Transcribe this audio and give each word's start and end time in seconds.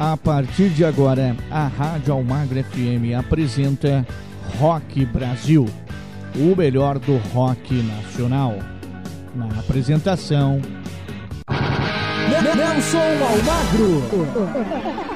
A 0.00 0.16
partir 0.16 0.70
de 0.70 0.82
agora, 0.82 1.36
a 1.50 1.66
Rádio 1.66 2.14
Almagro 2.14 2.64
FM 2.64 3.14
apresenta 3.18 4.06
Rock 4.58 5.04
Brasil, 5.04 5.66
o 6.34 6.56
melhor 6.56 6.98
do 6.98 7.18
rock 7.34 7.74
nacional. 7.82 8.56
Na 9.34 9.60
apresentação, 9.60 10.58
Nelson 12.30 12.98
Almagro. 12.98 15.09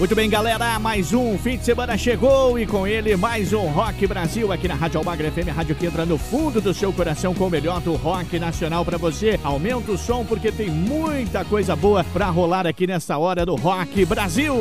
Muito 0.00 0.14
bem, 0.14 0.30
galera, 0.30 0.78
mais 0.78 1.12
um 1.12 1.36
fim 1.36 1.58
de 1.58 1.64
semana 1.66 1.94
chegou 1.98 2.58
e 2.58 2.66
com 2.66 2.86
ele 2.86 3.14
mais 3.16 3.52
um 3.52 3.66
Rock 3.66 4.06
Brasil 4.06 4.50
aqui 4.50 4.66
na 4.66 4.74
Rádio 4.74 4.96
Almagra 4.96 5.30
FM, 5.30 5.54
rádio 5.54 5.74
que 5.74 5.84
entra 5.84 6.06
no 6.06 6.16
fundo 6.16 6.58
do 6.58 6.72
seu 6.72 6.90
coração 6.90 7.34
com 7.34 7.46
o 7.46 7.50
melhor 7.50 7.82
do 7.82 7.96
rock 7.96 8.38
nacional 8.38 8.82
para 8.82 8.96
você. 8.96 9.38
Aumenta 9.44 9.92
o 9.92 9.98
som 9.98 10.24
porque 10.24 10.50
tem 10.50 10.70
muita 10.70 11.44
coisa 11.44 11.76
boa 11.76 12.02
para 12.02 12.30
rolar 12.30 12.66
aqui 12.66 12.86
nessa 12.86 13.18
hora 13.18 13.44
do 13.44 13.54
Rock 13.56 14.06
Brasil. 14.06 14.54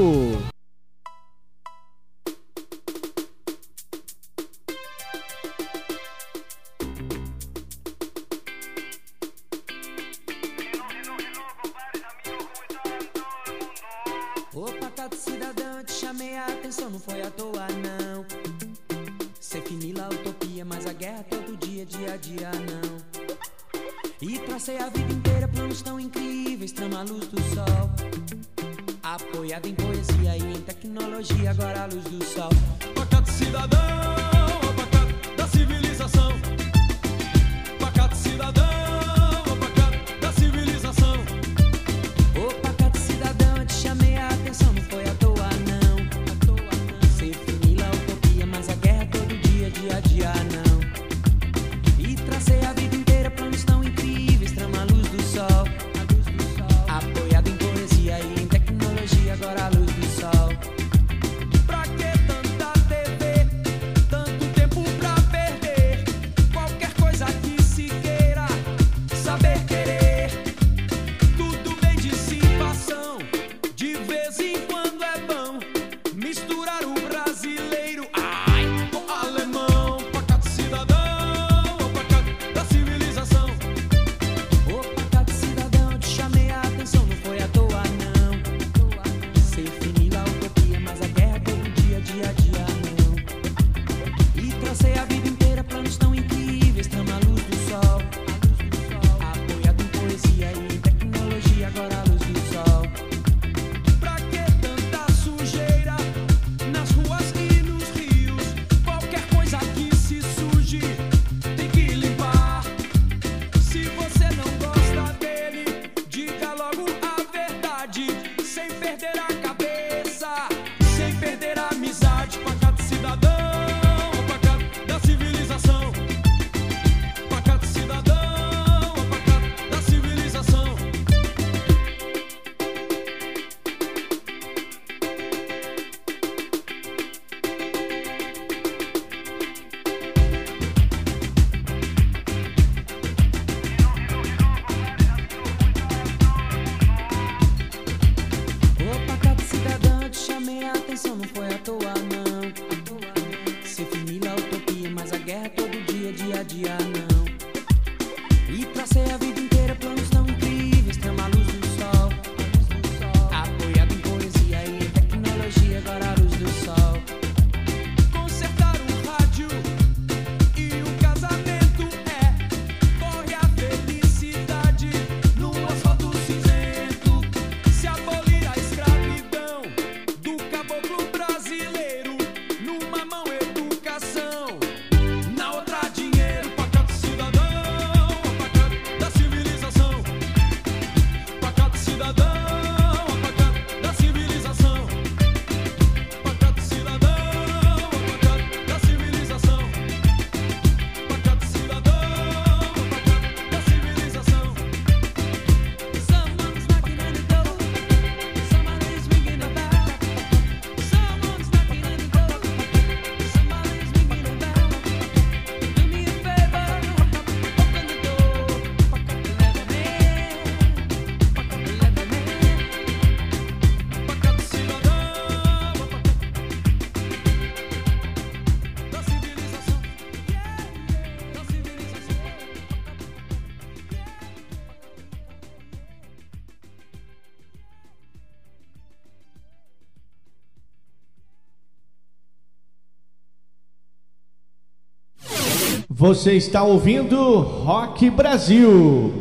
Você 245.99 246.37
está 246.37 246.63
ouvindo 246.63 247.41
Rock 247.41 248.09
Brasil. 248.09 249.11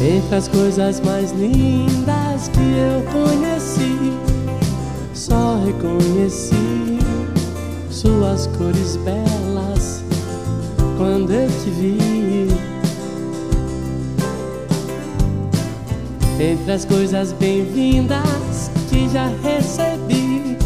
Entre 0.00 0.36
as 0.36 0.46
coisas 0.46 1.00
mais 1.00 1.32
lindas 1.32 2.46
que 2.46 2.60
eu 2.60 3.02
conheci, 3.10 4.12
só 5.12 5.56
reconheci 5.56 7.00
suas 7.90 8.46
cores 8.46 8.94
belas 8.98 10.04
quando 10.96 11.32
eu 11.32 11.48
te 11.48 11.70
vi. 11.70 12.23
Entre 16.40 16.72
as 16.72 16.84
coisas 16.84 17.32
bem-vindas 17.32 18.70
que 18.90 19.08
já 19.08 19.30
recebi, 19.42 20.56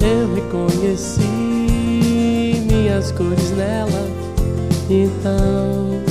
eu 0.00 0.34
reconheci 0.34 1.22
minhas 2.70 3.12
cores 3.12 3.50
nela. 3.52 4.08
Então 4.88 6.02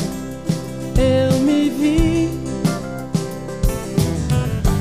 eu 0.97 1.39
me 1.39 1.69
vi. 1.69 2.29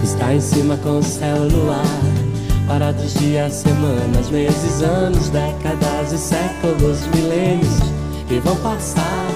Está 0.05 0.35
em 0.35 0.41
cima 0.41 0.77
com 0.79 0.99
o 0.99 1.03
céu 1.03 1.49
luar 1.49 2.21
Parados 2.71 3.15
dias, 3.15 3.55
semanas, 3.55 4.31
meses, 4.31 4.81
anos, 4.81 5.29
décadas 5.31 6.13
e 6.13 6.19
séculos, 6.19 7.05
milênios 7.13 7.81
que 8.29 8.39
vão 8.39 8.55
passar. 8.59 9.27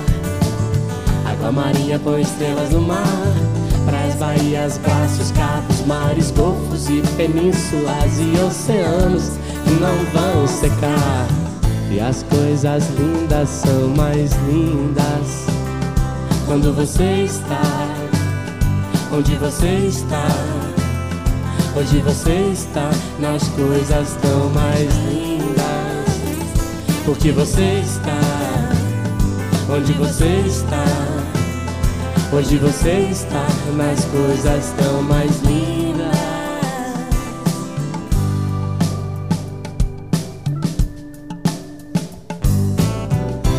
Água 1.26 1.50
marinha 1.50 1.99
põe 1.99 2.20
estrelas 2.23 2.70
no 2.70 2.81
mar. 2.81 3.35
Praias, 3.84 4.14
baías, 4.14 4.78
braços, 4.78 5.31
cabos, 5.32 5.86
mares, 5.86 6.31
golfos 6.31 6.88
e 6.88 7.02
penínsulas 7.16 8.19
e 8.19 8.40
oceanos 8.40 9.32
não 9.81 10.04
vão 10.12 10.46
secar. 10.46 11.26
E 11.90 12.00
as 12.00 12.22
coisas 12.25 12.88
lindas 12.98 13.48
são 13.48 13.88
mais 13.96 14.32
lindas 14.48 15.46
quando 16.46 16.75
você 16.75 17.25
está 17.25 17.62
onde 19.12 19.36
você 19.36 19.86
está. 19.86 20.26
Hoje 21.76 21.98
você 22.00 22.50
está 22.52 22.90
nas 23.20 23.48
coisas 23.48 24.16
tão 24.20 24.50
mais 24.50 24.92
lindas. 25.08 25.64
Porque 27.04 27.31
você 27.31 27.82
está 27.84 28.19
onde 29.70 29.92
você 29.92 30.42
está. 30.46 31.13
Hoje 32.36 32.56
você 32.56 33.10
está 33.12 33.46
nas 33.76 34.04
coisas 34.06 34.75
tão 34.76 35.02
mais 35.04 35.40
lindas. 35.42 36.19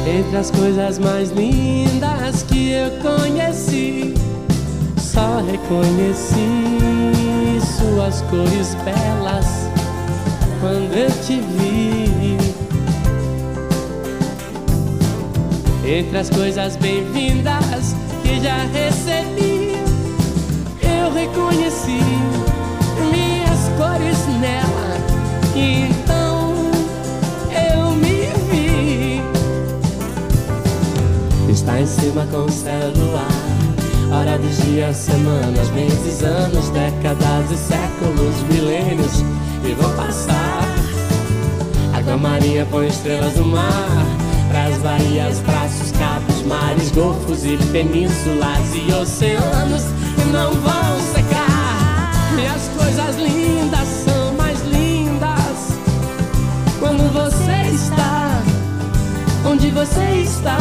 Entre 0.06 0.38
as 0.38 0.51
coisas 0.51 1.00
mais 1.00 1.31
lindas 1.31 2.44
que 2.44 2.72
eu 2.72 2.92
conheci, 3.01 4.13
só 4.98 5.42
reconheci 5.50 6.42
suas 7.77 8.19
cores 8.24 8.75
belas 8.83 9.69
quando 10.60 10.94
eu 10.94 11.10
te 11.24 11.39
vi. 11.39 12.38
Entre 15.88 16.18
as 16.18 16.30
coisas 16.30 16.75
bem-vindas 16.75 17.95
já 18.42 18.58
recebi, 18.74 19.76
eu 20.82 21.12
reconheci 21.14 22.00
minhas 23.12 23.70
cores 23.78 24.28
nela. 24.40 24.98
Então 25.56 26.54
eu 27.52 27.92
me 27.92 28.30
vi. 28.50 29.22
Está 31.52 31.80
em 31.80 31.86
cima 31.88 32.26
com 32.32 32.46
o 32.46 32.52
celular 32.52 33.46
Hora 34.12 34.38
dos 34.38 34.58
dias, 34.64 34.96
semanas, 34.96 35.70
meses, 35.72 36.24
anos, 36.24 36.70
décadas 36.70 37.52
e 37.52 37.58
séculos, 37.58 38.42
milênios 38.50 39.24
e 39.66 39.74
vão 39.74 39.92
passar. 39.96 40.64
Água 41.94 42.16
marinha 42.16 42.66
põe 42.72 42.88
estrelas 42.88 43.36
no 43.36 43.46
mar. 43.46 44.06
Pras 44.50 44.78
braços, 44.78 45.42
cabos, 45.42 45.65
mares, 46.46 46.92
golfos 46.92 47.44
e 47.46 47.58
penínsulas 47.72 48.74
e 48.74 48.92
oceanos 48.94 49.84
não 50.32 50.52
vão 50.54 51.00
secar. 51.14 52.12
E 52.38 52.48
as 52.48 52.68
coisas 52.78 53.16
lindas 53.18 53.88
são 54.06 54.34
mais 54.34 54.62
lindas 54.62 55.78
quando 56.80 57.12
você 57.12 57.74
está 57.74 58.42
onde 59.46 59.70
você 59.70 60.24
está. 60.24 60.58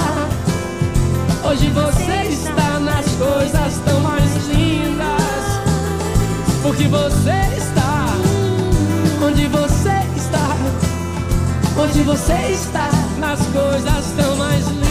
Hoje 1.49 1.69
você 1.71 2.29
está 2.31 2.79
nas 2.81 3.07
coisas 3.17 3.81
tão 3.85 4.01
mais 4.01 4.49
lindas. 4.49 5.15
Porque 6.63 6.85
você 6.85 7.57
está 7.57 8.07
onde 9.23 9.47
você 9.47 9.91
está. 10.17 10.57
Onde 11.77 12.03
você 12.03 12.53
está 12.53 12.91
nas 13.19 13.41
coisas 13.47 14.13
tão 14.17 14.37
mais 14.37 14.65
lindas. 14.67 14.84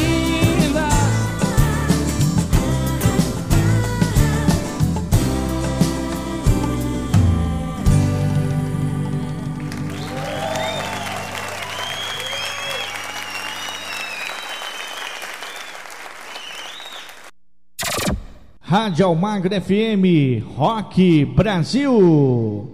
Rádio 18.73 19.05
Almagro 19.05 19.53
FM, 19.53 20.41
Rock 20.57 21.25
Brasil. 21.25 22.72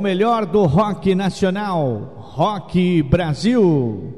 O 0.00 0.02
melhor 0.02 0.46
do 0.46 0.64
rock 0.64 1.14
nacional, 1.14 2.16
Rock 2.16 3.02
Brasil. 3.02 4.09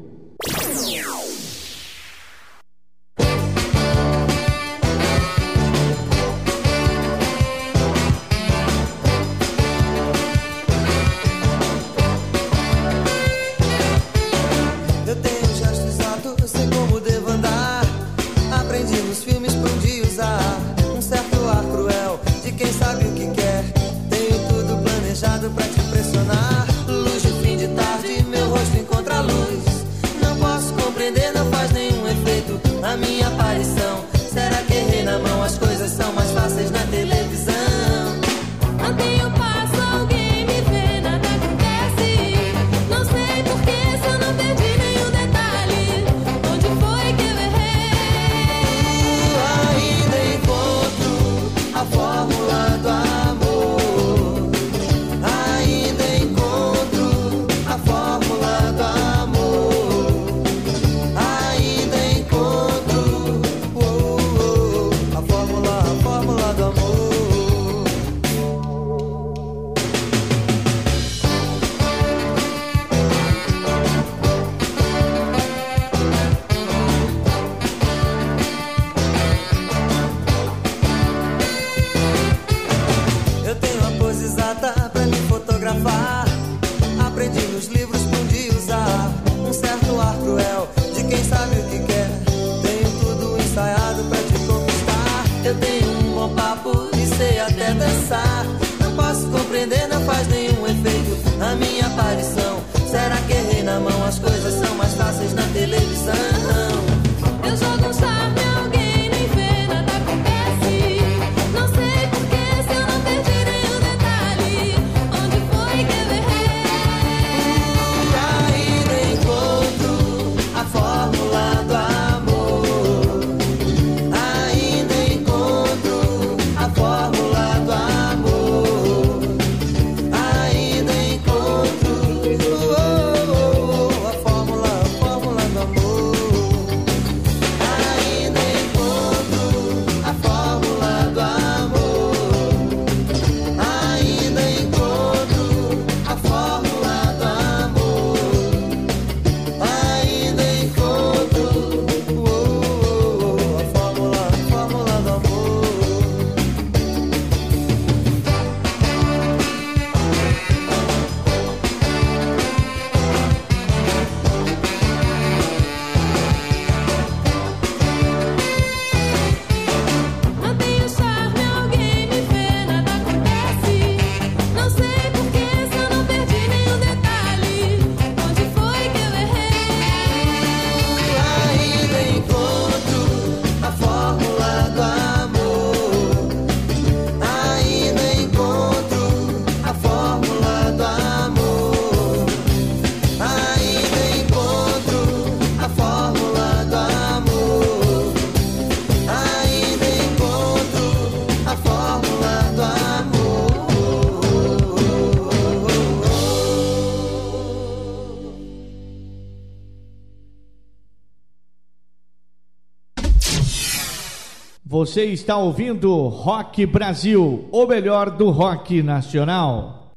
Você 214.82 215.04
está 215.04 215.36
ouvindo 215.36 216.08
Rock 216.08 216.66
Brasil, 216.66 217.48
o 217.52 217.66
melhor 217.66 218.10
do 218.10 218.30
rock 218.30 218.82
nacional. 218.82 219.92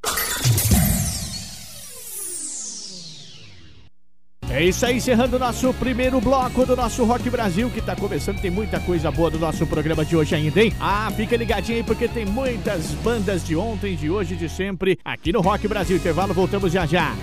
É 4.48 4.64
isso 4.64 4.86
aí, 4.86 4.98
encerrando 4.98 5.38
o 5.38 5.40
nosso 5.40 5.74
primeiro 5.74 6.22
bloco 6.22 6.68
do 6.68 6.76
nosso 6.76 7.04
Rock 7.04 7.28
Brasil, 7.32 7.68
que 7.72 7.80
está 7.80 7.96
começando. 7.96 8.40
Tem 8.40 8.52
muita 8.52 8.80
coisa 8.80 9.10
boa 9.10 9.32
do 9.32 9.40
nosso 9.40 9.66
programa 9.66 10.06
de 10.06 10.16
hoje 10.16 10.36
ainda, 10.36 10.62
hein? 10.62 10.72
Ah, 10.80 11.12
fica 11.18 11.36
ligadinho 11.36 11.80
aí, 11.80 11.84
porque 11.84 12.08
tem 12.08 12.24
muitas 12.24 12.92
bandas 13.04 13.44
de 13.44 13.56
ontem, 13.56 13.96
de 13.96 14.12
hoje, 14.12 14.36
de 14.36 14.48
sempre, 14.48 15.00
aqui 15.04 15.34
no 15.34 15.42
Rock 15.42 15.68
Brasil. 15.68 15.98
Intervalo, 15.98 16.32
voltamos 16.32 16.72
já 16.72 16.86
já. 16.86 17.16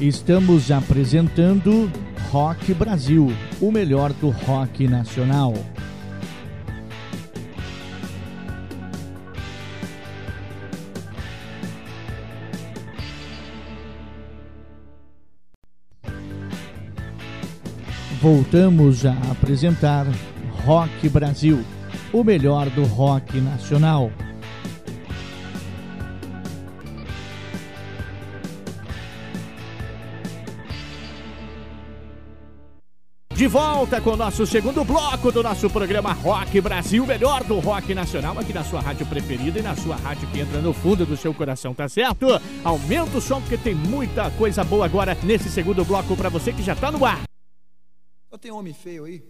Estamos 0.00 0.72
apresentando 0.72 1.88
Rock 2.34 2.74
Brasil, 2.74 3.28
o 3.60 3.70
melhor 3.70 4.12
do 4.14 4.30
rock 4.30 4.88
nacional. 4.88 5.54
Voltamos 18.20 19.06
a 19.06 19.12
apresentar 19.30 20.04
Rock 20.64 21.08
Brasil, 21.08 21.64
o 22.12 22.24
melhor 22.24 22.68
do 22.70 22.82
rock 22.82 23.40
nacional. 23.40 24.10
De 33.34 33.48
volta 33.48 34.00
com 34.00 34.10
o 34.10 34.16
nosso 34.16 34.46
segundo 34.46 34.84
bloco 34.84 35.32
do 35.32 35.42
nosso 35.42 35.68
programa 35.68 36.12
Rock 36.12 36.60
Brasil, 36.60 37.04
melhor 37.04 37.42
do 37.42 37.58
rock 37.58 37.92
nacional, 37.92 38.38
aqui 38.38 38.52
na 38.52 38.62
sua 38.62 38.80
rádio 38.80 39.04
preferida 39.06 39.58
e 39.58 39.62
na 39.62 39.74
sua 39.74 39.96
rádio 39.96 40.28
que 40.30 40.38
entra 40.38 40.60
no 40.60 40.72
fundo 40.72 41.04
do 41.04 41.16
seu 41.16 41.34
coração, 41.34 41.74
tá 41.74 41.88
certo? 41.88 42.28
Aumenta 42.62 43.18
o 43.18 43.20
som 43.20 43.40
porque 43.40 43.58
tem 43.58 43.74
muita 43.74 44.30
coisa 44.30 44.62
boa 44.62 44.84
agora 44.84 45.18
nesse 45.24 45.50
segundo 45.50 45.84
bloco 45.84 46.16
para 46.16 46.28
você 46.28 46.52
que 46.52 46.62
já 46.62 46.76
tá 46.76 46.92
no 46.92 47.04
ar. 47.04 47.24
Só 48.30 48.38
tem 48.38 48.52
homem 48.52 48.72
feio 48.72 49.04
aí? 49.04 49.20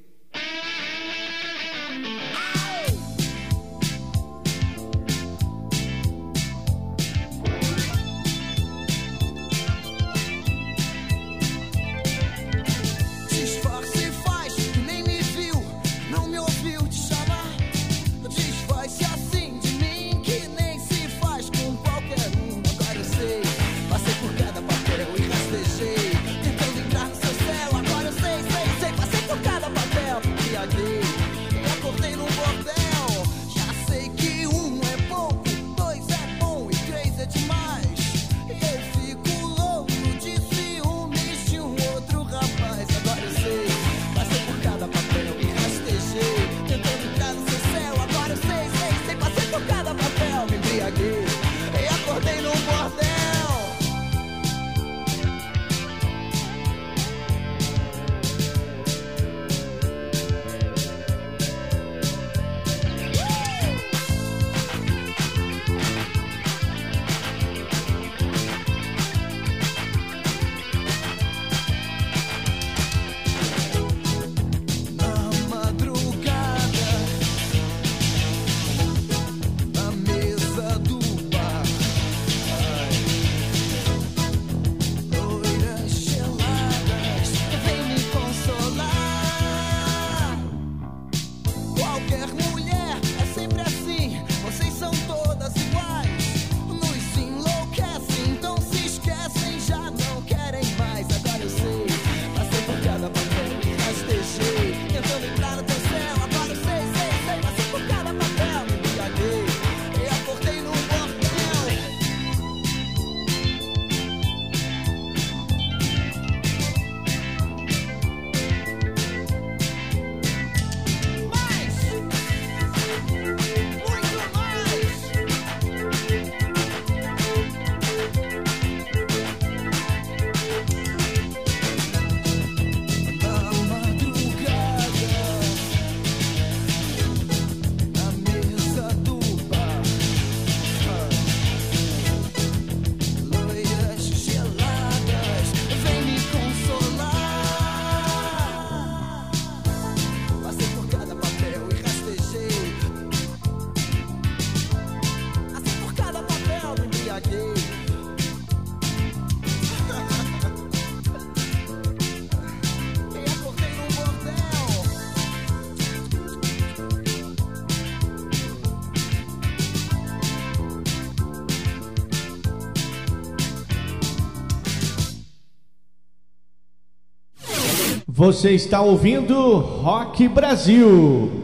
Você 178.25 178.53
está 178.53 178.81
ouvindo 178.81 179.59
Rock 179.59 180.27
Brasil. 180.29 181.44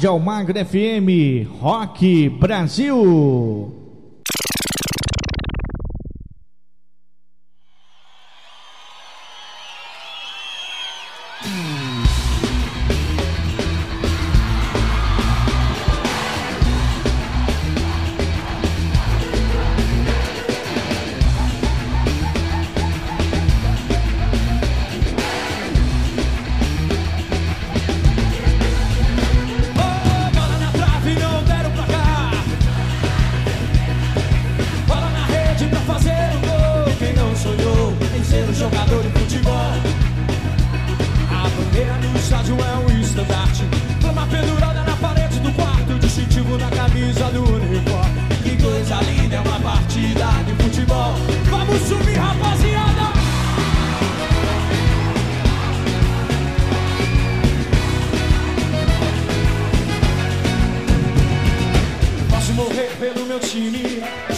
Rádio 0.00 0.12
Almagro 0.12 0.58
FM, 0.58 1.46
Rock 1.60 2.30
Brasil. 2.30 3.59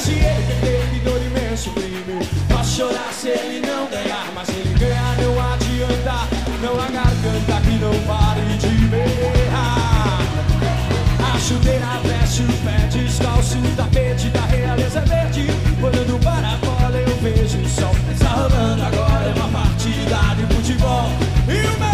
se 0.02 0.10
ele 0.10 0.42
perder, 0.48 0.86
me 0.92 0.98
dou 1.00 1.16
imenso 1.16 1.70
crime. 1.70 2.26
Posso 2.48 2.76
chorar 2.76 3.12
se 3.12 3.28
ele 3.28 3.64
não 3.64 3.86
ganhar, 3.88 4.26
mas 4.34 4.48
se 4.48 4.54
ele 4.54 4.74
ganhar 4.78 5.16
não 5.18 5.52
adianta. 5.52 6.28
Não 6.60 6.72
há 6.80 6.88
garganta 6.90 7.60
que 7.62 7.78
não 7.78 7.94
pare 8.06 8.56
de 8.58 8.86
berrar. 8.88 10.18
A 11.32 11.38
chuteira 11.38 12.00
veste 12.04 12.42
o 12.42 12.52
pé 12.64 12.86
descalço, 12.88 13.58
o 13.58 13.76
tapete 13.76 14.28
da 14.30 14.44
realeza 14.46 14.98
é 14.98 15.02
verde. 15.02 15.46
Olhando 15.80 16.18
para 16.18 16.58
fora 16.58 16.98
eu 16.98 17.16
vejo 17.18 17.58
o 17.58 17.68
sol. 17.68 17.94
Está 18.12 18.28
rolando 18.30 18.82
agora 18.82 19.30
é 19.30 19.34
uma 19.36 19.48
partida 19.48 20.18
de 20.36 20.54
futebol. 20.54 21.10
E 21.48 21.66
o 21.66 21.78
meu 21.78 21.91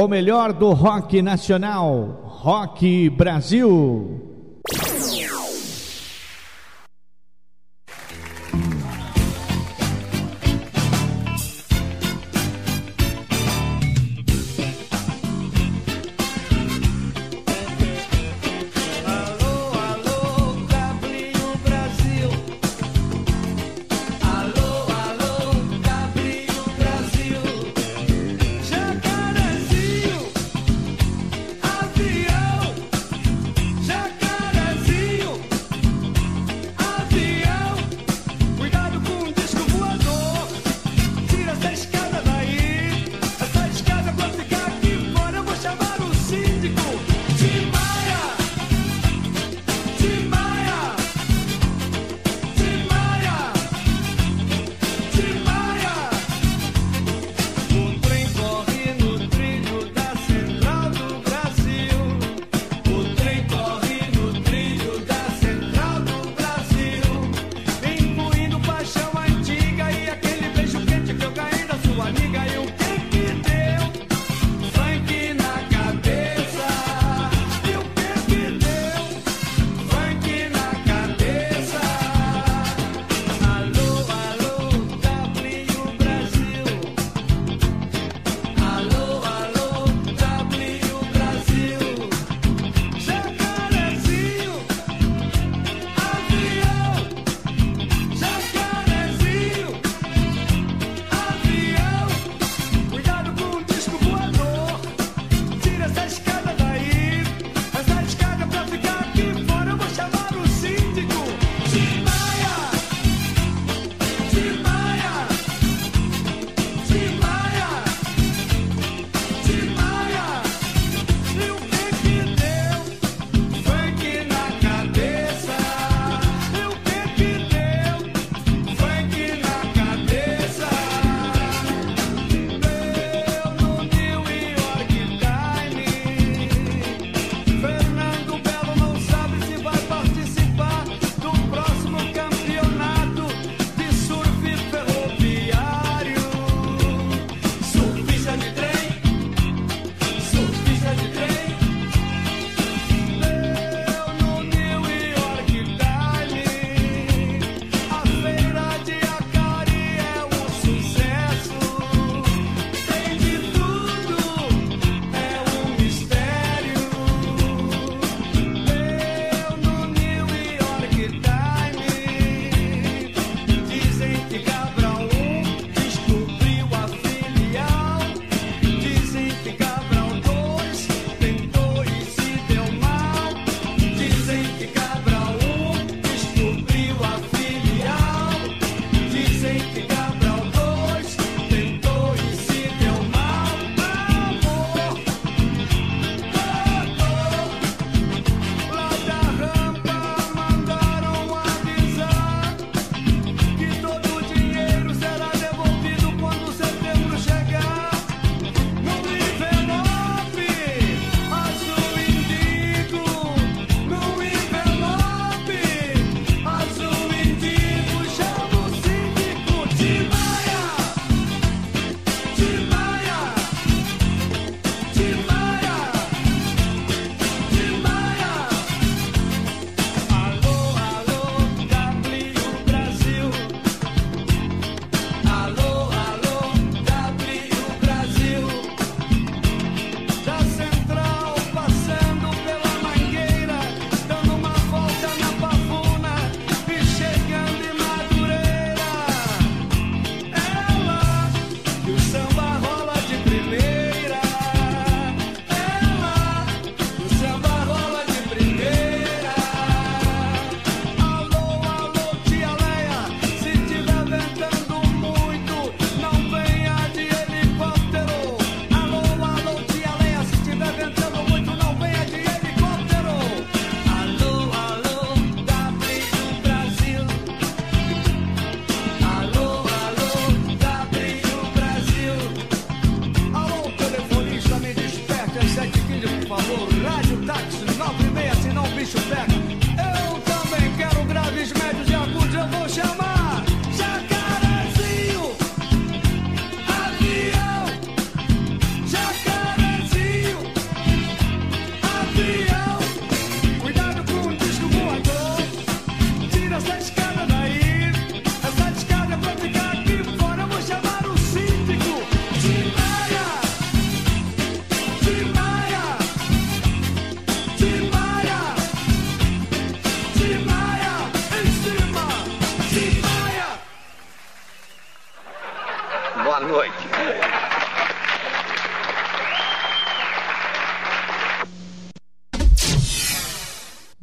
O 0.00 0.06
melhor 0.06 0.52
do 0.52 0.70
rock 0.70 1.20
nacional, 1.20 2.20
Rock 2.24 3.10
Brasil. 3.10 4.27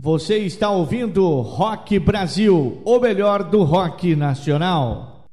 Você 0.06 0.38
está 0.38 0.70
ouvindo 0.70 1.42
Rock 1.42 1.98
Brasil, 1.98 2.80
o 2.86 3.00
melhor 3.00 3.44
do 3.44 3.64
rock 3.64 4.16
nacional. 4.16 5.26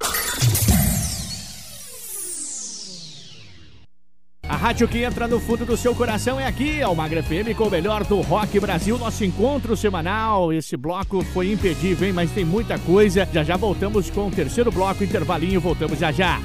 A 4.49 4.57
rádio 4.57 4.89
que 4.89 5.03
entra 5.03 5.29
no 5.29 5.39
fundo 5.39 5.65
do 5.65 5.77
seu 5.77 5.95
coração 5.95 6.41
é 6.41 6.47
aqui, 6.47 6.81
é 6.81 6.89
o 6.89 6.95
Magra 6.95 7.23
FM 7.23 7.55
com 7.57 7.65
o 7.65 7.71
melhor 7.71 8.03
do 8.05 8.23
rock 8.23 8.59
Brasil, 8.59 8.99
nosso 8.99 9.25
encontro 9.25 9.77
semanal. 9.77 10.53
Esse 10.53 10.77
bloco 10.77 11.23
foi 11.23 11.53
impedível, 11.53 12.09
hein? 12.09 12.15
Mas 12.15 12.31
tem 12.33 12.45
muita 12.45 12.79
coisa. 12.79 13.29
Já 13.33 13.45
já 13.45 13.57
voltamos 13.57 14.11
com 14.11 14.29
o 14.29 14.31
terceiro 14.31 14.73
bloco, 14.73 15.05
intervalinho, 15.05 15.61
voltamos 15.61 15.99
já 15.99 16.11
já. 16.11 16.41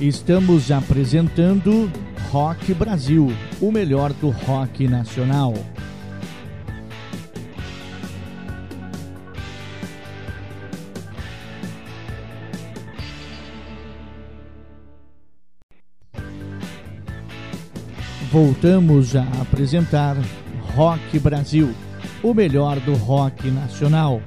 Estamos 0.00 0.70
apresentando 0.70 1.90
Rock 2.30 2.72
Brasil, 2.72 3.32
o 3.60 3.72
melhor 3.72 4.12
do 4.12 4.30
rock 4.30 4.86
nacional. 4.86 5.52
Voltamos 18.30 19.16
a 19.16 19.24
apresentar 19.42 20.16
Rock 20.76 21.18
Brasil, 21.18 21.74
o 22.22 22.32
melhor 22.32 22.78
do 22.78 22.94
rock 22.94 23.50
nacional. 23.50 24.22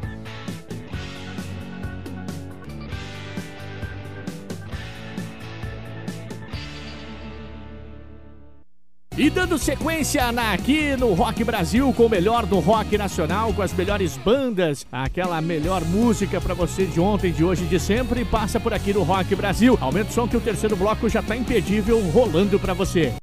E 9.22 9.30
dando 9.30 9.56
sequência 9.56 10.32
na, 10.32 10.52
aqui 10.52 10.98
no 10.98 11.14
Rock 11.14 11.44
Brasil 11.44 11.94
com 11.94 12.08
o 12.08 12.10
melhor 12.10 12.44
do 12.44 12.58
rock 12.58 12.98
nacional, 12.98 13.54
com 13.54 13.62
as 13.62 13.72
melhores 13.72 14.18
bandas, 14.18 14.84
aquela 14.92 15.40
melhor 15.40 15.86
música 15.86 16.42
para 16.42 16.56
você 16.56 16.88
de 16.88 17.00
ontem, 17.00 17.32
de 17.32 17.44
hoje, 17.44 17.66
de 17.66 17.80
sempre, 17.80 18.26
passa 18.26 18.60
por 18.60 18.74
aqui 18.74 18.92
no 18.92 19.04
Rock 19.04 19.36
Brasil. 19.36 19.78
Aumenta 19.80 20.10
o 20.10 20.12
som 20.14 20.28
que 20.28 20.36
o 20.36 20.42
terceiro 20.42 20.76
bloco 20.76 21.08
já 21.08 21.22
tá 21.22 21.38
impedível 21.38 22.00
rolando 22.10 22.60
para 22.60 22.74
você. 22.74 23.14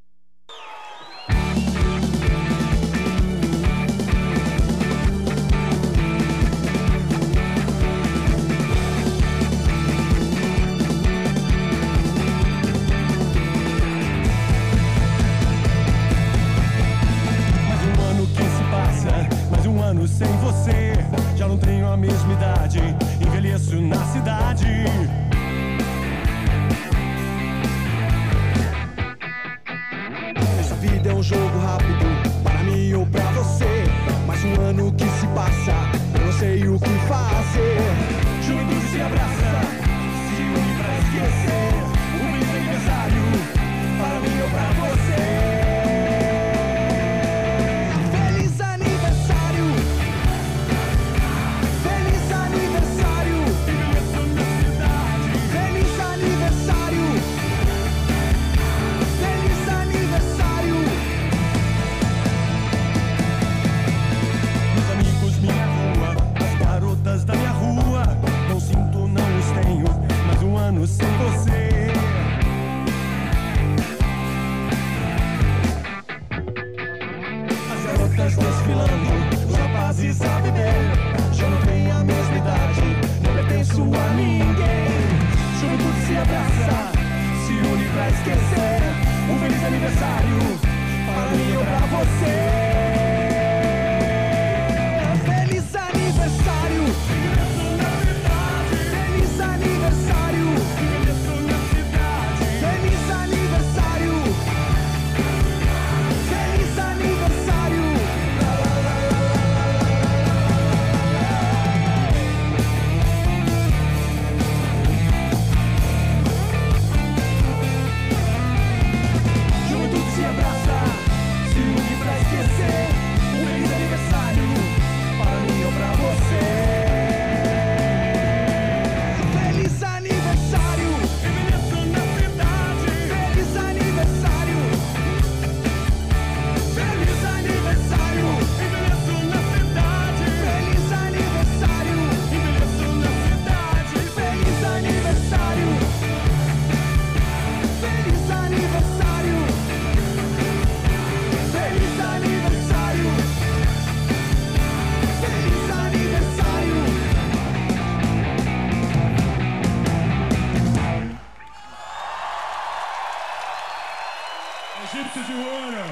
Egípcio 164.90 165.22
de 165.22 165.32
Ruana. 165.32 165.84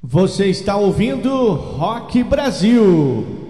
Você 0.00 0.46
está 0.46 0.76
ouvindo 0.76 1.54
Rock 1.54 2.22
Brasil. 2.22 3.43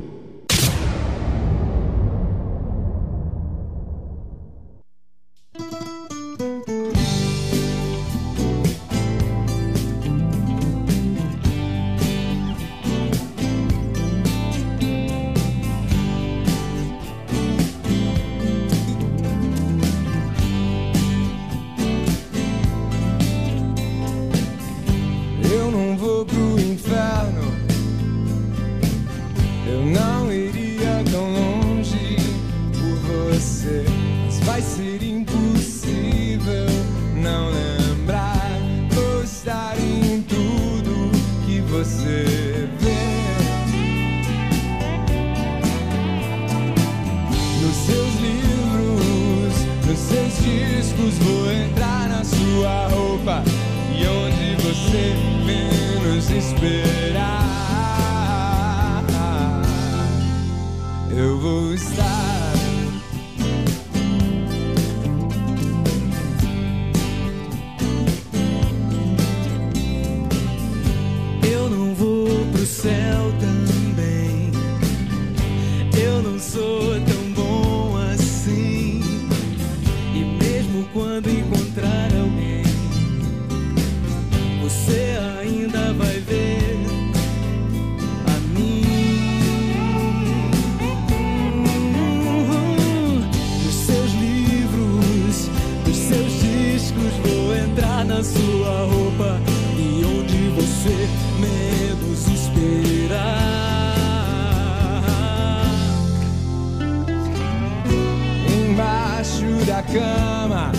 cama, 109.95 110.73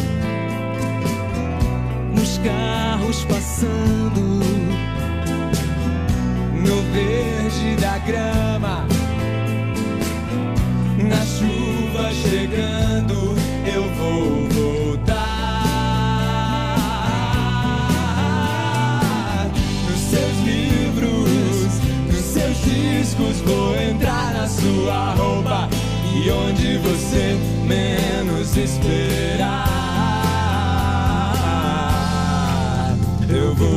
nos 2.13 2.37
carros 2.39 3.23
passando, 3.23 4.21
no 6.51 6.81
verde 6.91 7.77
da 7.79 7.97
grama, 7.99 8.85
na 10.97 11.25
chuva 11.25 12.11
chegando, 12.11 13.37
eu 13.73 13.83
vou 13.93 14.49
voltar. 14.49 15.15
Nos 19.89 19.99
seus 20.09 20.39
livros, 20.43 21.79
nos 22.11 22.25
seus 22.25 22.57
discos, 22.65 23.39
vou 23.45 23.79
entrar 23.79 24.33
na 24.33 24.45
sua 24.49 25.13
roupa 25.13 25.69
e 26.13 26.29
onde 26.29 26.77
você 26.79 27.54
menos 27.65 28.55
esperar, 28.55 29.65
eu 33.29 33.53
vou. 33.55 33.75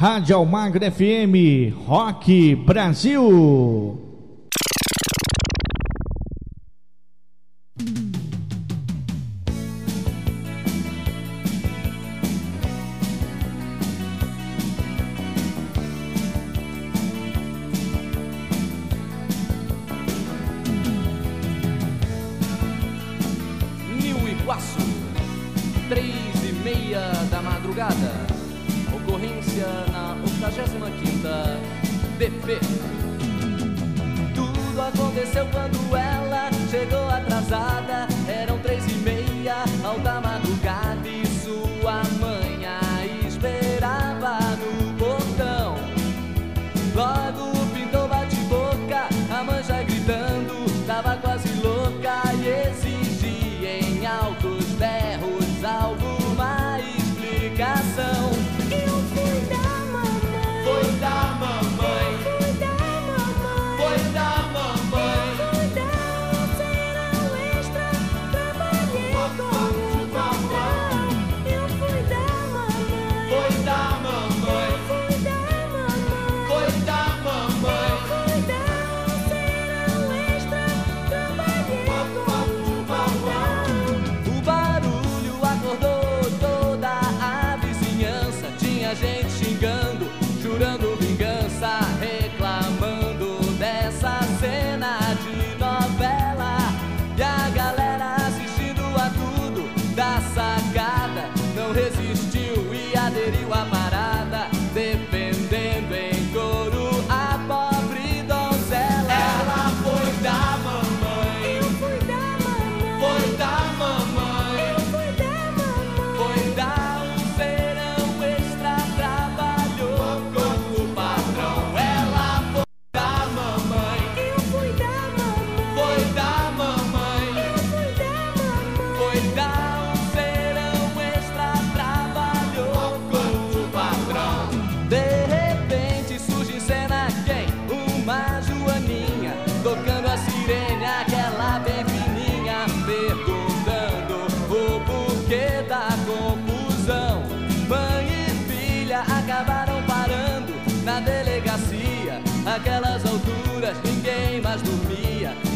Rádio 0.00 0.38
Almagro 0.38 0.82
FM, 0.82 1.74
Rock 1.86 2.56
Brasil. 2.64 4.09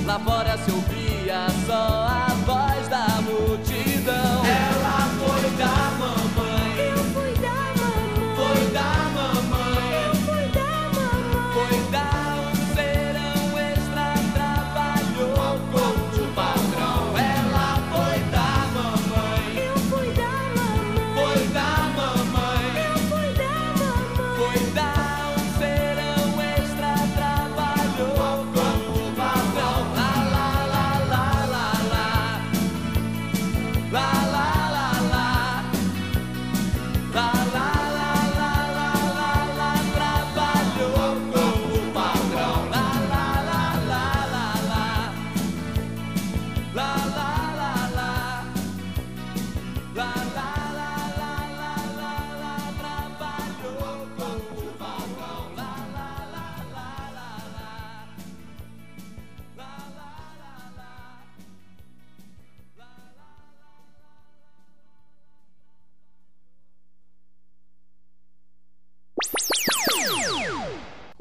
Lá 0.05 0.19
fora 0.19 0.59
seu 0.59 0.94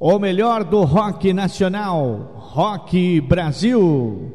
o 0.05 0.19
melhor 0.19 0.65
do 0.65 0.81
rock 0.81 1.31
nacional, 1.31 2.33
Rock 2.35 3.21
Brasil. 3.21 4.32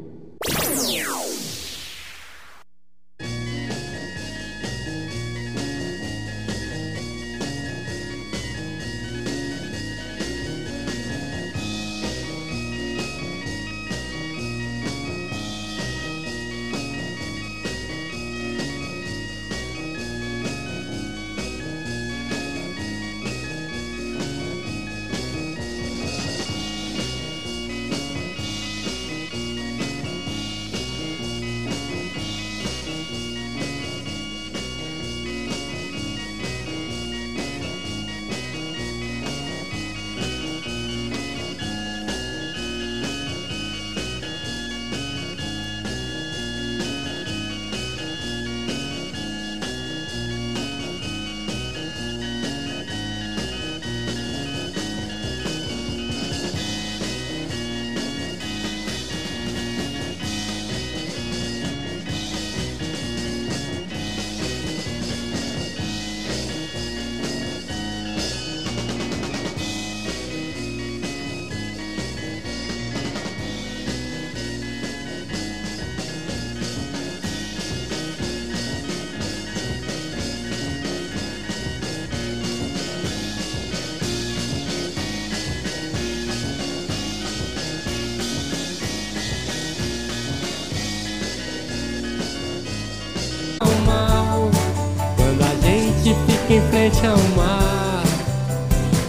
sente 96.78 97.04
amar, 97.04 98.04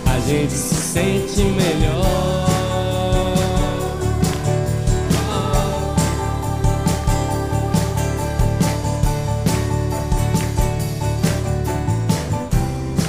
a 0.07 0.19
gente 0.27 0.51
se 0.53 0.73
sente 0.73 1.43
melhor. 1.43 2.49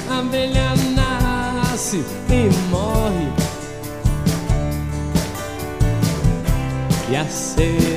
A 0.07 0.19
abelha 0.19 0.75
nasce 0.95 2.05
e 2.29 2.49
morre, 2.69 3.33
e 7.09 7.15
a 7.15 7.25
sede. 7.25 7.90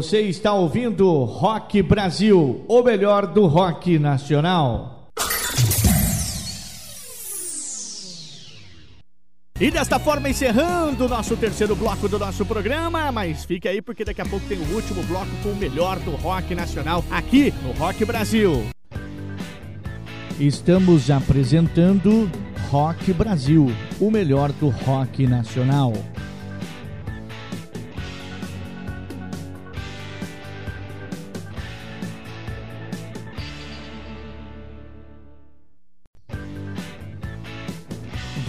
Você 0.00 0.22
está 0.22 0.54
ouvindo 0.54 1.24
Rock 1.24 1.82
Brasil, 1.82 2.64
o 2.66 2.82
melhor 2.82 3.26
do 3.26 3.46
rock 3.46 3.98
nacional. 3.98 5.10
E 9.60 9.70
desta 9.70 9.98
forma 9.98 10.30
encerrando 10.30 11.04
o 11.04 11.08
nosso 11.08 11.36
terceiro 11.36 11.76
bloco 11.76 12.08
do 12.08 12.18
nosso 12.18 12.46
programa, 12.46 13.12
mas 13.12 13.44
fique 13.44 13.68
aí 13.68 13.82
porque 13.82 14.02
daqui 14.02 14.22
a 14.22 14.24
pouco 14.24 14.46
tem 14.46 14.56
o 14.56 14.74
último 14.74 15.02
bloco 15.02 15.30
com 15.42 15.50
o 15.50 15.56
melhor 15.56 15.98
do 15.98 16.12
rock 16.12 16.54
nacional 16.54 17.04
aqui 17.10 17.52
no 17.62 17.72
Rock 17.72 18.02
Brasil. 18.06 18.70
Estamos 20.40 21.10
apresentando 21.10 22.26
Rock 22.70 23.12
Brasil, 23.12 23.70
o 24.00 24.10
melhor 24.10 24.50
do 24.50 24.70
rock 24.70 25.26
nacional. 25.26 25.92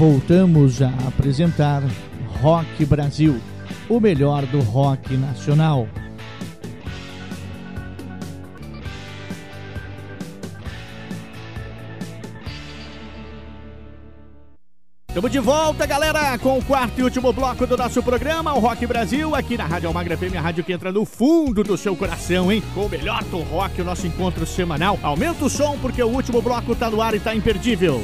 Voltamos 0.02 0.82
a 0.82 0.90
apresentar 1.08 1.84
Rock 2.42 2.84
Brasil, 2.86 3.40
o 3.88 4.00
melhor 4.00 4.44
do 4.48 4.60
rock 4.60 5.16
nacional. 5.16 5.88
Estamos 15.08 15.30
de 15.30 15.38
volta, 15.38 15.86
galera, 15.86 16.36
com 16.40 16.58
o 16.58 16.66
quarto 16.66 16.98
e 16.98 17.04
último 17.04 17.32
bloco 17.32 17.68
do 17.68 17.78
nosso 17.78 18.02
programa, 18.02 18.56
o 18.56 18.60
Rock 18.60 18.88
Brasil, 18.88 19.36
aqui 19.36 19.56
na 19.56 19.68
Rádio 19.68 19.88
Almagra 19.88 20.18
FM, 20.18 20.36
a 20.36 20.42
rádio 20.42 20.64
que 20.64 20.74
entra 20.74 20.92
no 20.92 21.06
fundo 21.06 21.64
do 21.64 21.78
seu 21.78 21.96
coração, 21.96 22.52
hein? 22.52 22.64
Com 22.74 22.88
o 22.88 22.90
melhor 22.90 23.24
do 23.26 23.38
rock, 23.42 23.80
o 23.80 23.86
nosso 23.86 24.08
encontro 24.08 24.48
semanal. 24.48 24.98
Aumenta 25.04 25.46
o 25.46 25.50
som, 25.50 25.78
porque 25.78 26.02
o 26.02 26.10
último 26.10 26.42
bloco 26.42 26.76
tá 26.76 26.90
no 26.90 27.04
ar 27.04 27.14
e 27.14 27.20
tá 27.20 27.36
imperdível. 27.36 28.04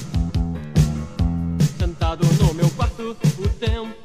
O 3.09 3.15
tempo 3.59 4.00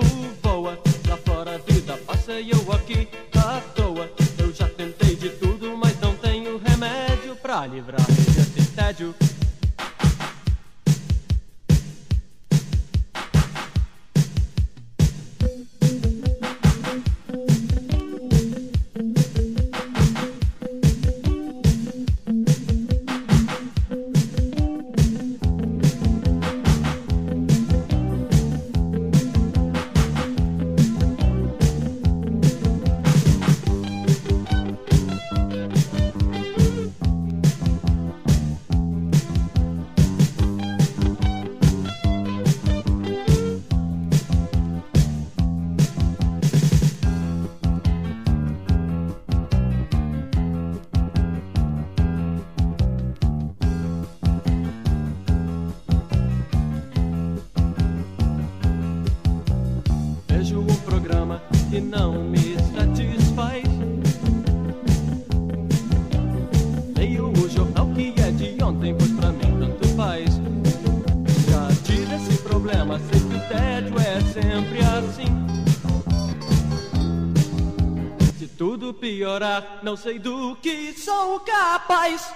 não 79.83 79.97
sei 79.97 80.19
do 80.19 80.57
que 80.57 80.93
sou 80.93 81.41
capaz. 81.41 82.33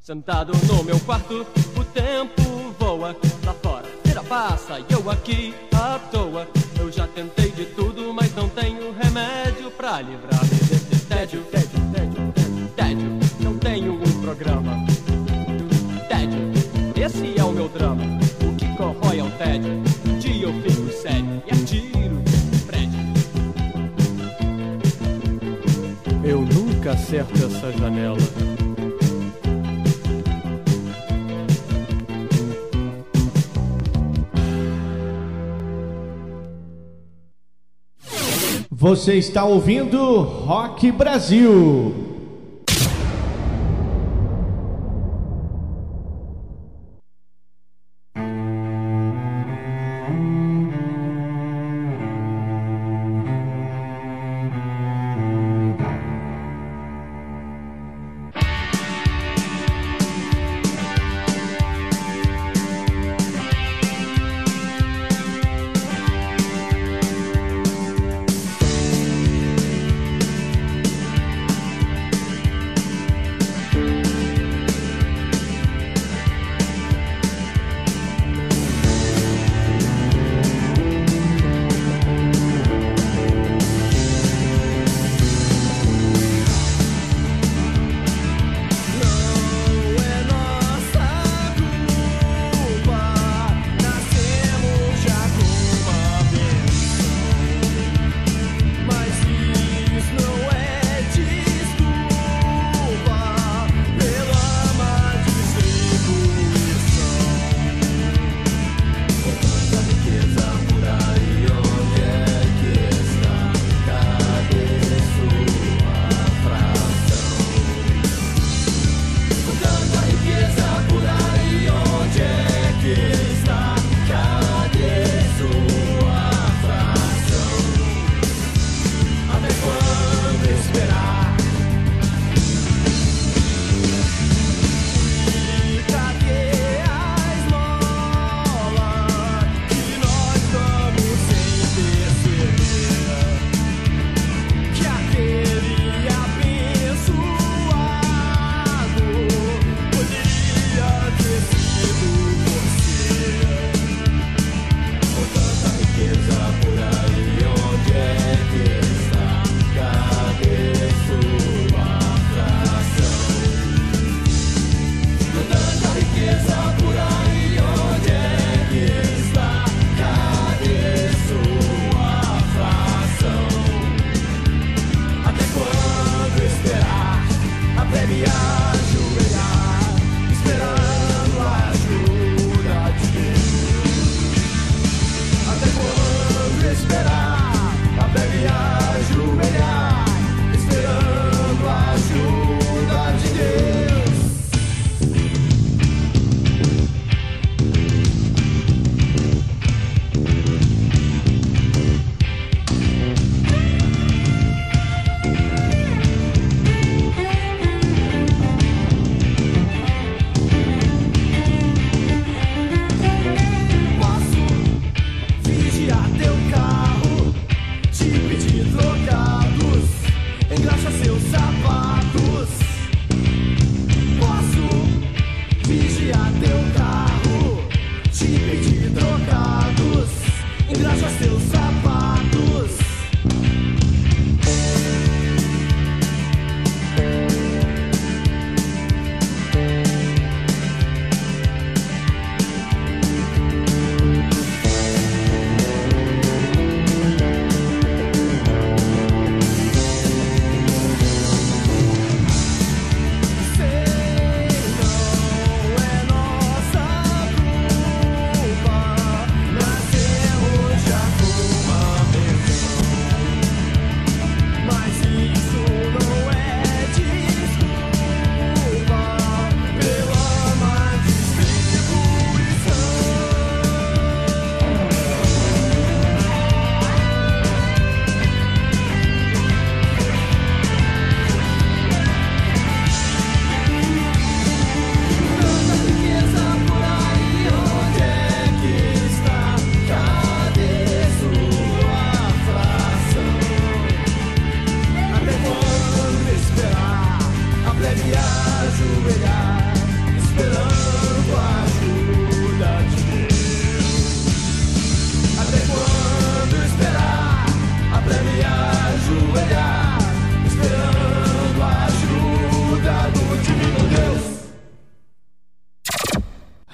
Sentado 0.00 0.52
no 0.66 0.84
meu 0.84 1.00
quarto, 1.00 1.46
o 1.76 1.84
tempo 1.84 2.42
voa 2.78 3.16
lá 3.44 3.54
fora. 3.54 3.86
Tira 4.04 4.22
passa 4.22 4.78
e 4.80 4.92
eu 4.92 5.10
aqui 5.10 5.54
à 5.72 5.98
toa. 6.10 6.46
Eu 6.78 6.92
já 6.92 7.06
tentei 7.06 7.50
de 7.50 7.64
tudo, 7.66 8.12
mas 8.12 8.34
não 8.34 8.48
tenho 8.50 8.92
remédio 8.92 9.70
pra 9.70 10.02
livrar-me 10.02 10.50
desse 10.50 11.06
tédio. 11.06 11.42
Tédio, 11.44 11.80
tédio, 11.94 12.32
tédio, 12.32 12.68
tédio. 12.76 13.18
Não 13.40 13.58
tenho 13.58 13.94
um 13.94 14.20
programa. 14.20 14.72
Tédio, 16.08 16.52
esse 17.02 17.38
é 17.38 17.44
o 17.44 17.52
meu 17.52 17.68
drama. 17.68 18.02
O 18.46 18.56
que 18.56 18.76
corrói 18.76 19.20
é 19.20 19.22
o 19.22 19.30
tédio. 19.30 19.83
Nunca 26.84 26.92
acerto 26.92 27.32
essa 27.46 27.72
janela. 27.72 28.18
Você 38.70 39.14
está 39.14 39.44
ouvindo 39.44 40.20
Rock 40.20 40.92
Brasil. 40.92 42.03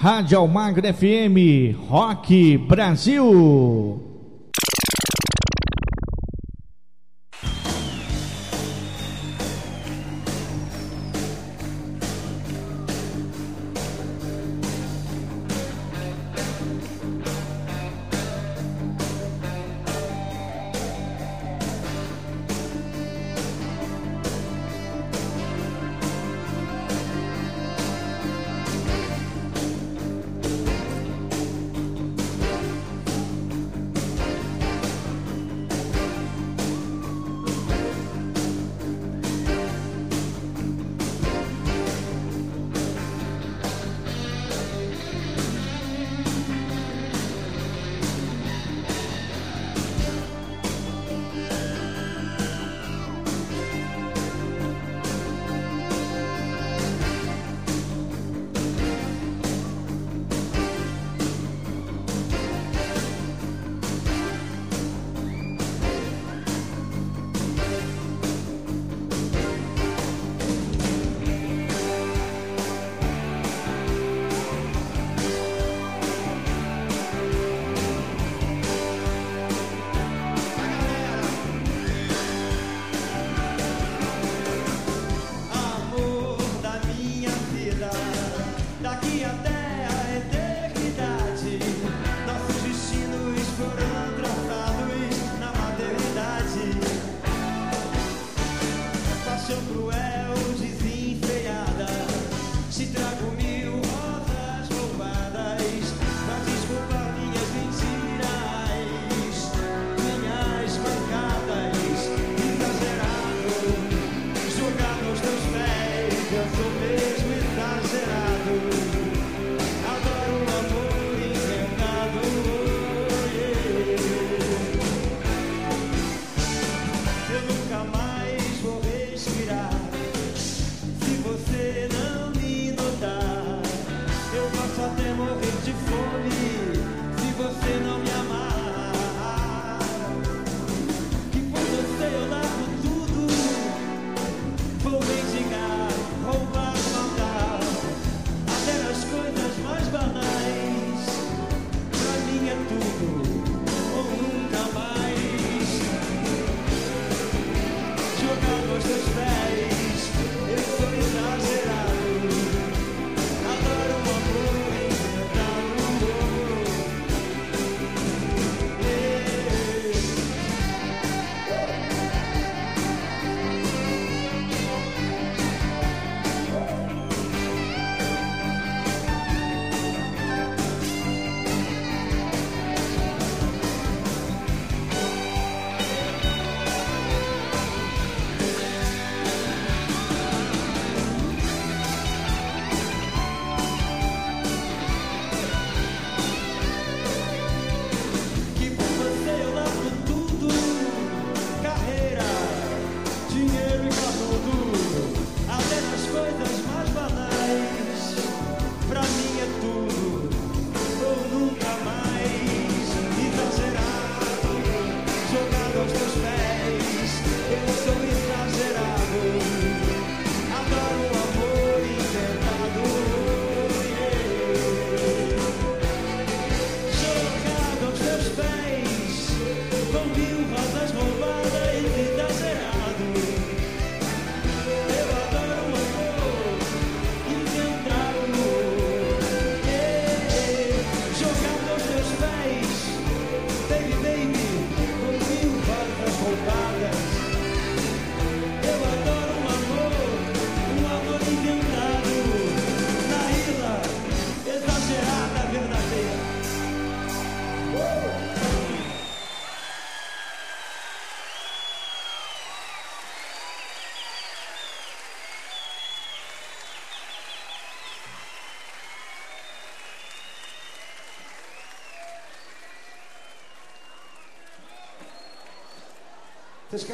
Rádio 0.02 0.38
Almagro 0.40 0.82
FM, 0.94 1.76
Rock 1.90 2.56
Brasil. 2.66 3.89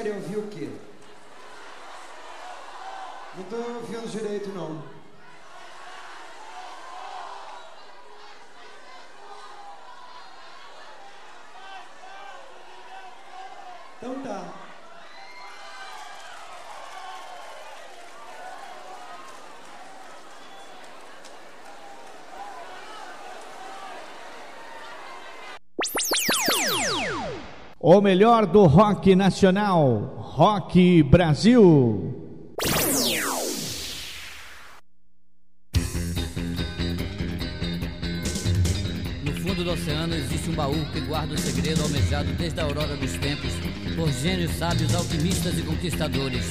Querem 0.07 0.23
ouvir 0.23 0.37
o 0.37 0.47
quê? 0.49 0.69
Não 3.37 3.45
tô 3.45 3.57
ouvindo 3.57 4.09
direito, 4.09 4.49
não. 4.51 4.83
Então 13.99 14.23
tá. 14.23 14.66
O 27.89 28.01
melhor 28.01 28.47
do 28.47 28.65
rock 28.65 29.15
nacional, 29.15 30.17
Rock 30.19 31.05
Brasil. 31.05 32.13
No 39.23 39.33
fundo 39.35 39.63
do 39.63 39.71
oceano 39.71 40.17
existe 40.17 40.51
um 40.51 40.55
baú 40.55 40.75
que 40.93 41.01
guarda 41.03 41.35
o 41.35 41.39
segredo 41.39 41.81
almejado 41.85 42.33
desde 42.33 42.59
a 42.59 42.65
aurora 42.65 42.97
dos 42.97 43.13
tempos 43.19 43.53
por 43.95 44.11
gênios 44.11 44.51
sábios, 44.57 44.93
alquimistas 44.93 45.57
e 45.57 45.63
conquistadores. 45.63 46.45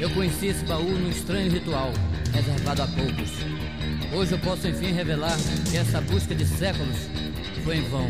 Eu 0.00 0.10
conheci 0.10 0.48
esse 0.48 0.64
baú 0.64 0.82
num 0.82 1.10
estranho 1.10 1.52
ritual, 1.52 1.92
reservado 2.32 2.82
a 2.82 2.88
poucos. 2.88 3.30
Hoje 4.12 4.32
eu 4.32 4.38
posso 4.40 4.66
enfim 4.66 4.90
revelar 4.90 5.36
que 5.70 5.76
essa 5.76 6.00
busca 6.00 6.34
de 6.34 6.44
séculos 6.44 7.14
foi 7.66 7.78
em 7.78 7.88
vão. 7.88 8.08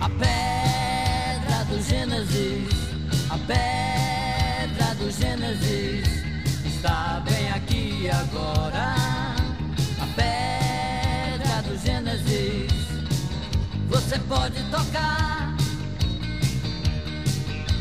A 0.00 0.08
pedra 0.08 1.64
do 1.68 1.82
Gênesis, 1.82 2.68
a 3.28 3.36
pedra 3.46 4.94
do 4.94 5.10
Gênesis 5.10 6.08
está 6.64 7.22
bem 7.28 7.50
aqui 7.50 8.08
agora. 8.08 8.94
A 10.00 10.06
pedra 10.16 11.62
do 11.68 11.76
Gênesis, 11.76 12.72
você 13.88 14.18
pode 14.20 14.62
tocar. 14.70 15.54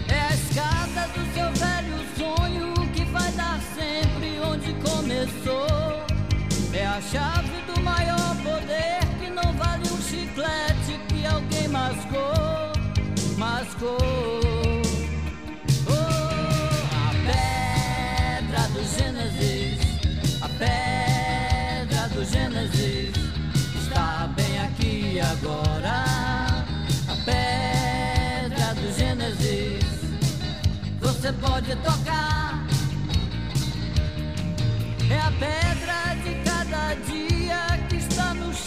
É 0.09 0.19
a 0.19 0.34
escada 0.34 1.07
do 1.13 1.34
seu 1.34 1.49
velho 1.65 1.97
sonho 2.17 2.73
que 2.91 3.05
vai 3.05 3.32
dar 3.32 3.57
sempre 3.73 4.38
onde 4.41 4.73
começou. 4.84 5.80
Chave 7.09 7.61
do 7.67 7.81
maior 7.81 8.35
poder 8.37 8.99
que 9.19 9.29
não 9.29 9.53
vale 9.53 9.83
um 9.89 10.01
chiclete 10.01 10.99
que 11.07 11.25
alguém 11.25 11.67
mascou, 11.67 12.71
mascou. 13.37 13.97
Oh, 15.87 15.95
a 16.95 17.11
pedra 17.25 18.67
do 18.69 18.83
Gênesis, 18.83 19.79
a 20.41 20.49
pedra 20.49 22.07
do 22.09 22.23
Gênesis 22.23 23.15
está 23.81 24.29
bem 24.35 24.59
aqui 24.59 25.19
agora. 25.19 26.05
A 27.09 27.15
pedra 27.25 28.75
do 28.75 28.97
Gênesis, 28.97 29.83
você 30.99 31.33
pode 31.33 31.75
tocar. 31.77 32.50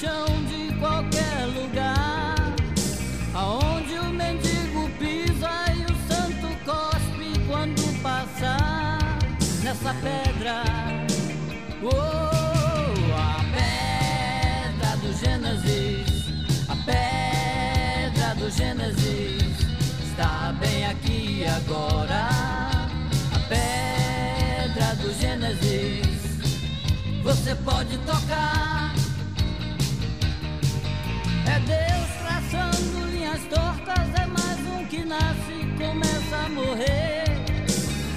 Chão 0.05 0.27
de 0.45 0.73
qualquer 0.79 1.47
lugar. 1.47 2.35
Aonde 3.35 3.95
o 3.99 4.11
mendigo 4.11 4.91
pisa 4.99 5.51
e 5.79 5.85
o 5.91 5.97
santo 6.09 6.49
cospe 6.65 7.33
quando 7.49 8.03
passar 8.03 8.99
nessa 9.63 9.95
pedra. 10.05 10.63
Oh, 11.83 11.91
a 13.17 13.41
pedra 13.57 14.97
do 14.99 15.13
Gênesis, 15.21 16.33
a 16.69 16.77
pedra 16.85 18.35
do 18.35 18.51
Gênesis 18.51 19.59
está 20.07 20.55
bem 20.61 20.87
aqui 20.87 21.45
agora. 21.47 22.29
A 23.35 23.39
pedra 23.49 24.95
do 24.97 25.13
Gênesis 25.19 26.05
você 27.23 27.55
pode 27.55 27.97
tocar. 27.99 28.74
É 31.47 31.61
Deus 31.61 32.09
traçando 32.23 33.07
linhas 33.11 33.43
tortas, 33.45 34.09
é 34.21 34.27
mais 34.27 34.59
um 34.67 34.85
que 34.87 35.05
nasce 35.05 35.53
e 35.53 35.67
começa 35.77 36.37
a 36.37 36.49
morrer. 36.49 37.25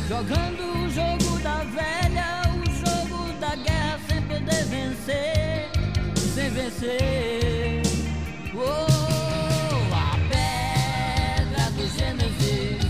Jogando 0.08 0.86
o 0.86 0.90
jogo 0.90 1.40
da 1.40 1.58
velha, 1.66 2.42
o 2.56 2.66
jogo 2.72 3.34
da 3.40 3.56
guerra 3.56 4.00
sem 4.08 4.22
poder 4.22 4.64
vencer, 4.66 5.70
sem 6.34 6.50
vencer. 6.52 7.82
Oh, 8.56 9.94
a 9.94 10.18
pedra 10.30 11.70
do 11.72 11.88
Gênesis, 11.98 12.86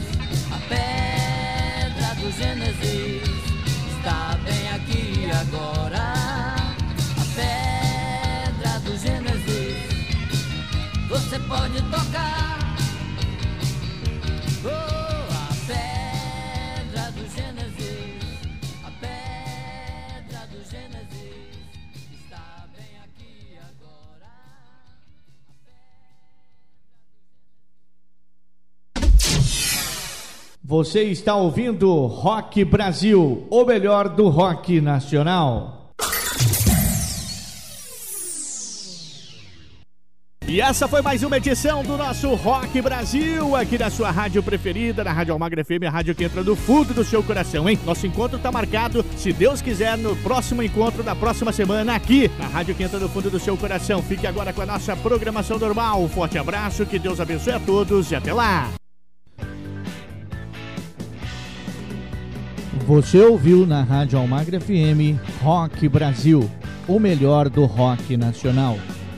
a 0.51 0.59
pedra 0.69 2.15
do 2.15 2.31
Gênesis 2.31 3.23
está 3.97 4.37
bem 4.45 4.69
aqui 4.69 5.31
agora. 5.41 5.86
Você 11.37 11.47
pode 11.47 11.81
tocar. 11.83 12.57
Oh, 14.65 14.69
a 15.33 15.49
pedra 15.67 17.11
do 17.11 17.27
Gênesis, 17.35 18.49
a 18.83 18.91
pedra 18.99 20.47
do 20.47 20.57
Gênesis 20.69 21.59
está 22.11 22.65
bem 22.75 22.97
aqui 23.03 23.57
agora. 23.59 24.31
Você 30.63 31.03
está 31.03 31.35
ouvindo 31.35 32.07
Rock 32.07 32.65
Brasil, 32.65 33.47
o 33.49 33.65
melhor 33.65 34.09
do 34.09 34.29
rock 34.29 34.81
nacional. 34.81 35.76
E 40.49 40.61
essa 40.61 40.87
foi 40.87 41.01
mais 41.01 41.23
uma 41.23 41.35
edição 41.35 41.83
do 41.83 41.97
nosso 41.97 42.33
Rock 42.33 42.81
Brasil, 42.81 43.53
aqui 43.53 43.77
da 43.77 43.89
sua 43.89 44.11
rádio 44.11 44.41
preferida, 44.41 45.03
na 45.03 45.11
Rádio 45.11 45.33
Almagra 45.33 45.61
FM, 45.61 45.83
a 45.85 45.89
rádio 45.89 46.15
que 46.15 46.23
entra 46.23 46.41
no 46.41 46.55
fundo 46.55 46.93
do 46.93 47.03
seu 47.03 47.21
coração, 47.21 47.67
hein? 47.67 47.77
Nosso 47.85 48.07
encontro 48.07 48.39
tá 48.39 48.49
marcado, 48.49 49.05
se 49.17 49.33
Deus 49.33 49.61
quiser, 49.61 49.97
no 49.97 50.15
próximo 50.15 50.63
encontro 50.63 51.03
da 51.03 51.13
próxima 51.13 51.51
semana, 51.51 51.95
aqui, 51.95 52.31
na 52.39 52.47
rádio 52.47 52.73
que 52.75 52.83
entra 52.83 52.97
no 52.97 53.09
fundo 53.09 53.29
do 53.29 53.41
seu 53.41 53.57
coração. 53.57 54.01
Fique 54.01 54.25
agora 54.25 54.53
com 54.53 54.61
a 54.61 54.65
nossa 54.65 54.95
programação 54.95 55.59
normal. 55.59 56.01
Um 56.01 56.07
forte 56.07 56.37
abraço, 56.37 56.85
que 56.85 56.97
Deus 56.97 57.19
abençoe 57.19 57.51
a 57.51 57.59
todos 57.59 58.09
e 58.11 58.15
até 58.15 58.31
lá! 58.31 58.69
Você 62.87 63.19
ouviu 63.19 63.65
na 63.65 63.83
Rádio 63.83 64.17
Almagra 64.17 64.61
FM 64.61 65.19
Rock 65.41 65.89
Brasil, 65.89 66.49
o 66.87 67.01
melhor 67.01 67.49
do 67.49 67.65
rock 67.65 68.15
nacional. 68.15 68.77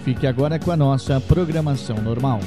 Fique 0.09 0.25
agora 0.25 0.57
com 0.57 0.71
a 0.71 0.75
nossa 0.75 1.21
programação 1.21 1.95
normal. 1.97 2.39